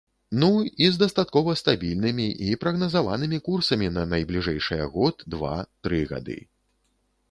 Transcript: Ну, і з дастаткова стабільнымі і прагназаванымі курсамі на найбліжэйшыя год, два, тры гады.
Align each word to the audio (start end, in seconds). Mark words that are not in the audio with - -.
Ну, 0.43 0.47
і 0.85 0.87
з 0.93 0.99
дастаткова 1.01 1.55
стабільнымі 1.61 2.25
і 2.47 2.57
прагназаванымі 2.65 3.43
курсамі 3.51 3.93
на 4.01 4.09
найбліжэйшыя 4.17 4.93
год, 5.01 5.15
два, 5.37 5.55
тры 5.83 6.07
гады. 6.15 6.45